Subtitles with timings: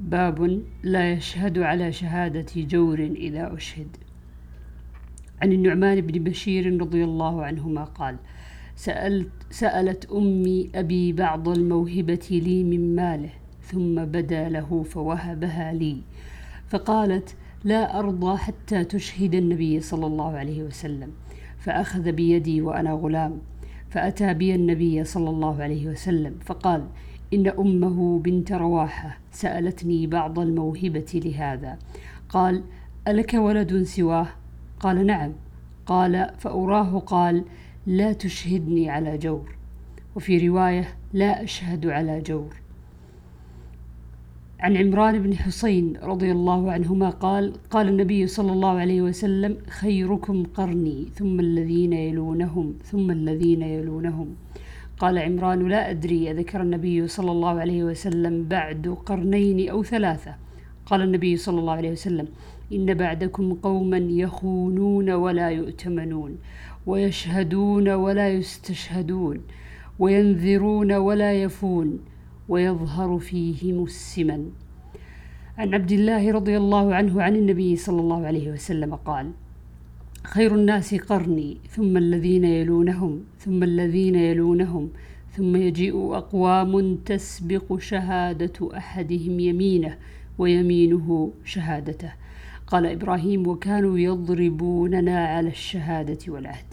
[0.00, 3.96] باب لا يشهد على شهادة جور إذا أشهد.
[5.42, 8.16] عن النعمان بن بشير رضي الله عنهما قال
[8.76, 13.30] سألت سألت أمي أبي بعض الموهبة لي من ماله
[13.62, 15.96] ثم بدا له فوهبها لي.
[16.68, 21.10] فقالت لا أرضى حتى تشهد النبي صلى الله عليه وسلم
[21.58, 23.38] فأخذ بيدي وأنا غلام
[23.90, 26.86] فأتى بي النبي صلى الله عليه وسلم فقال
[27.34, 31.78] إن أمه بنت رواحة سألتني بعض الموهبة لهذا.
[32.28, 32.62] قال
[33.08, 34.28] ألك ولد سواه؟
[34.80, 35.32] قال نعم.
[35.86, 37.44] قال فأراه قال
[37.86, 39.54] لا تشهدني على جور.
[40.16, 42.54] وفي رواية لا أشهد على جور.
[44.60, 50.44] عن عمران بن حسين رضي الله عنهما قال قال النبي صلى الله عليه وسلم خيركم
[50.44, 54.28] قرني ثم الذين يلونهم ثم الذين يلونهم.
[55.00, 60.34] قال عمران لا أدري أذكر النبي صلى الله عليه وسلم بعد قرنين أو ثلاثة.
[60.86, 62.28] قال النبي صلى الله عليه وسلم
[62.72, 66.38] إن بعدكم قوما يخونون ولا يؤتمنون
[66.86, 69.36] ويشهدون ولا يستشهدون
[69.98, 71.88] وينذرون ولا يفون
[72.48, 74.42] ويظهر فيهم السمن.
[75.58, 79.30] عن عبد الله رضي الله عنه عن النبي صلى الله عليه وسلم قال
[80.24, 84.90] خير الناس قرني ثم الذين يلونهم ثم الذين يلونهم
[85.36, 89.96] ثم يجيء أقوام تسبق شهادة أحدهم يمينه
[90.38, 92.12] ويمينه شهادته.
[92.66, 96.64] قال إبراهيم وكانوا يضربوننا على الشهادة والعهد.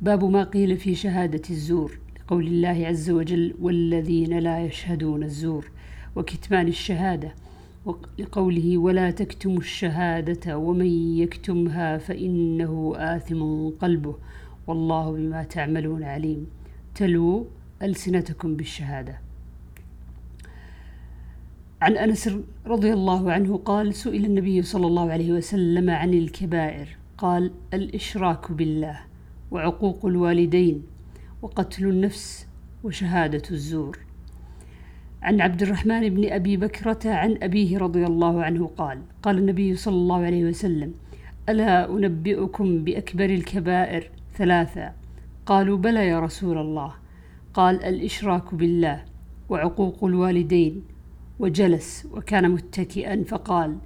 [0.00, 5.70] باب ما قيل في شهادة الزور لقول الله عز وجل والذين لا يشهدون الزور.
[6.16, 7.34] وكتمان الشهادة
[8.18, 14.16] لقوله ولا تكتموا الشهادة ومن يكتمها فإنه آثم قلبه
[14.66, 16.46] والله بما تعملون عليم.
[16.94, 17.46] تلو
[17.82, 19.20] ألسنتكم بالشهادة.
[21.82, 27.50] عن أنس رضي الله عنه قال سئل النبي صلى الله عليه وسلم عن الكبائر قال
[27.74, 29.00] الإشراك بالله
[29.50, 30.82] وعقوق الوالدين
[31.42, 32.46] وقتل النفس
[32.84, 34.05] وشهادة الزور.
[35.26, 39.94] عن عبد الرحمن بن أبي بكرة عن أبيه رضي الله عنه قال قال النبي صلى
[39.94, 40.94] الله عليه وسلم
[41.48, 44.92] ألا أنبئكم بأكبر الكبائر ثلاثة؟
[45.46, 46.94] قالوا بلى يا رسول الله.
[47.54, 49.04] قال الإشراك بالله
[49.48, 50.82] وعقوق الوالدين
[51.38, 53.78] وجلس وكان متكئا فقال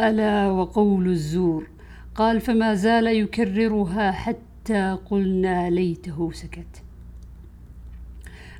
[0.00, 1.68] ألا وقول الزور؟
[2.14, 6.83] قال فما زال يكررها حتى قلنا ليته سكت.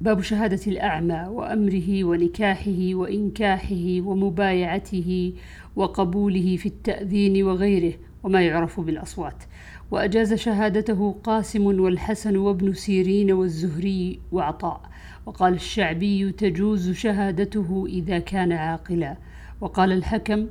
[0.00, 5.32] باب شهادة الأعمى وأمره ونكاحه وإنكاحه ومبايعته
[5.76, 9.44] وقبوله في التأذين وغيره وما يعرف بالأصوات.
[9.90, 14.80] وأجاز شهادته قاسم والحسن وابن سيرين والزهري وعطاء.
[15.26, 19.16] وقال الشعبي تجوز شهادته إذا كان عاقلا.
[19.60, 20.46] وقال الحكم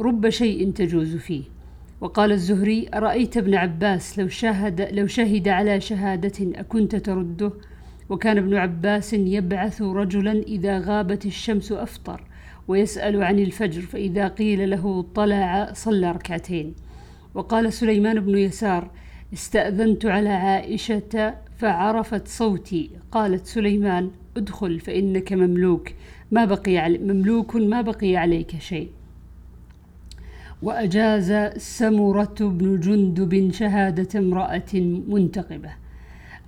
[0.00, 1.42] رب شيء تجوز فيه.
[2.00, 7.52] وقال الزهري أرأيت ابن عباس لو شهد, لو شهد على شهادة أكنت ترده
[8.08, 12.24] وكان ابن عباس يبعث رجلا إذا غابت الشمس أفطر
[12.68, 16.74] ويسأل عن الفجر فإذا قيل له طلع صلى ركعتين.
[17.34, 18.90] وقال سليمان بن يسار
[19.32, 22.90] استأذنت على عائشة فعرفت صوتي.
[23.12, 25.88] قالت سليمان ادخل فإنك مملوك.
[26.30, 28.90] ما بقي علي مملوك ما بقي عليك شيء.
[30.62, 34.74] وأجاز سمرة بن جندب شهادة امرأة
[35.08, 35.85] منتقبة.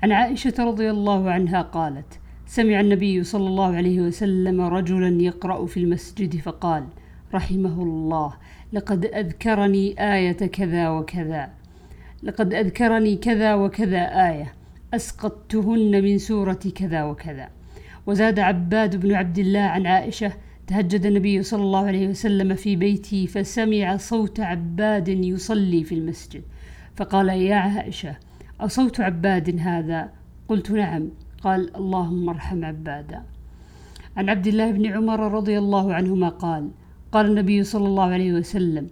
[0.02, 5.76] عن عائشة رضي الله عنها قالت سمع النبي صلى الله عليه وسلم رجلا يقرأ في
[5.80, 6.84] المسجد فقال
[7.34, 8.34] رحمه الله
[8.72, 11.50] لقد أذكرني آية كذا وكذا.
[12.22, 14.52] لقد أذكرني كذا وكذا آية
[14.94, 17.48] أسقطتهن من سورة كذا وكذا.
[18.06, 20.32] وزاد عباد بن عبد الله عن عائشة
[20.66, 26.42] تهجد النبي صلى الله عليه وسلم في بيتي فسمع صوت عباد يصلي في المسجد.
[26.96, 28.27] فقال يا عائشة
[28.60, 30.10] أصوت عباد هذا؟
[30.48, 31.08] قلت نعم.
[31.42, 33.22] قال اللهم ارحم عبادا.
[34.16, 36.70] عن عبد الله بن عمر رضي الله عنهما قال
[37.12, 38.86] قال النبي صلى الله عليه وسلم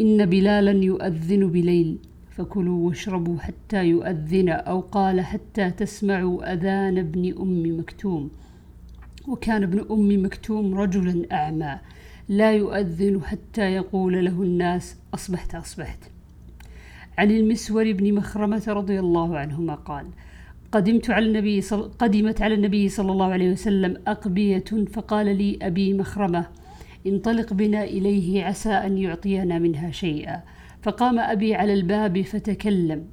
[0.00, 1.98] إن بلالا يؤذن بليل
[2.30, 8.30] فكلوا واشربوا حتى يؤذن أو قال حتى تسمعوا أذان ابن أم مكتوم.
[9.28, 11.78] وكان ابن أم مكتوم رجلا أعمى
[12.28, 16.13] لا يؤذن حتى يقول له الناس أصبحت أصبحت.
[17.18, 20.06] عن المسور بن مخرمة رضي الله عنهما قال
[20.72, 21.90] قدمت على النبي صل...
[21.98, 26.46] قدمت على النبي صلى الله عليه وسلم أقبية فقال لي أبي مخرمة
[27.06, 30.42] انطلق بنا إليه عسى أن يعطينا منها شيئا
[30.82, 33.04] فقام أبي على الباب فتكلم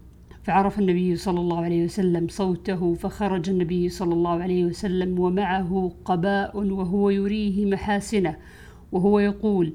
[0.44, 6.58] فعرف النبي صلى الله عليه وسلم صوته فخرج النبي صلى الله عليه وسلم ومعه قباء
[6.58, 8.38] وهو يريه محاسنة
[8.92, 9.74] وهو يقول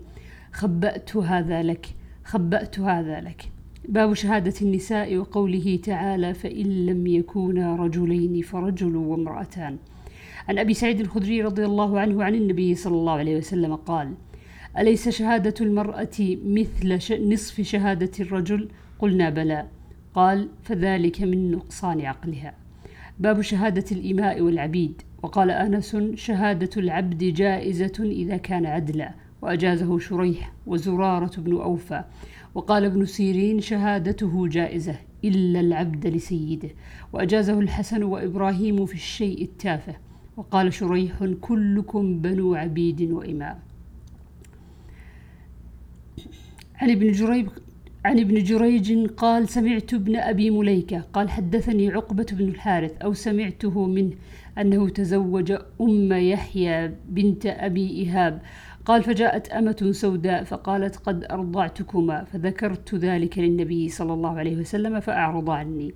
[0.52, 1.87] خبأت هذا لك
[2.25, 3.56] خبأت هذا لك
[3.88, 9.77] باب شهادة النساء وقوله تعالى فإن لم يكونا رجلين فرجل وامرأتان.
[10.49, 14.15] عن أبي سعيد الخدري رضي الله عنه عن النبي صلى الله عليه وسلم قال
[14.79, 16.99] أليس شهادة المرأة مثل
[17.33, 18.69] نصف شهادة الرجل؟
[18.99, 19.67] قلنا بلى.
[20.15, 22.55] قال فذلك من نقصان عقلها.
[23.19, 25.03] باب شهادة الإماء والعبيد.
[25.23, 29.15] وقال أنس شهادة العبد جائزة إذا كان عدلا.
[29.47, 32.05] وأجازه شريح وزرارة بن أوفى
[32.55, 34.95] وقال ابن سيرين شهادته جائزة
[35.25, 36.69] إلا العبد لسيده.
[37.13, 39.95] وأجازه الحسن وإبراهيم في الشيء التافه
[40.37, 43.59] وقال شريح كلكم بنو عبيد وإمام.
[46.75, 47.49] عن ابن جريب
[48.05, 53.87] عن ابن جريج قال سمعت ابن أبي مليكة قال حدثني عقبة بن الحارث أو سمعته
[53.87, 54.13] منه
[54.59, 58.43] أنه تزوج أم يحيى بنت أبي إيهاب
[58.87, 65.50] قال فجاءت أمة سوداء فقالت قد أرضعتكما فذكرت ذلك للنبي صلى الله عليه وسلم فأعرض
[65.50, 65.94] عني.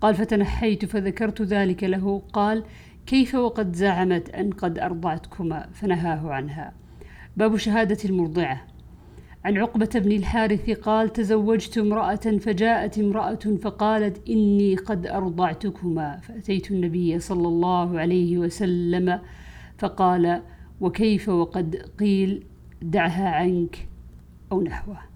[0.00, 2.22] قال فتنحيت فذكرت ذلك له.
[2.32, 2.64] قال
[3.06, 6.72] كيف وقد زعمت أن قد أرضعتكما؟ فنهاه عنها.
[7.36, 8.66] باب شهادة المرضعة.
[9.44, 16.16] عن عقبة بن الحارث قال تزوجت امرأة فجاءت امرأة فقالت إني قد أرضعتكما.
[16.16, 19.20] فأتيت النبي صلى الله عليه وسلم
[19.78, 20.42] فقال
[20.82, 22.44] وكيف وقد قيل
[22.82, 23.88] دعها عنك
[24.52, 25.11] أو نحوه.